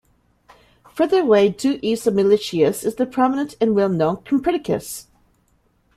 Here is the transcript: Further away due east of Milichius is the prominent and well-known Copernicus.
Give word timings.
Further 0.95 1.19
away 1.19 1.49
due 1.49 1.77
east 1.83 2.07
of 2.07 2.15
Milichius 2.15 2.83
is 2.83 2.95
the 2.95 3.05
prominent 3.05 3.55
and 3.61 3.75
well-known 3.75 4.23
Copernicus. 4.23 5.05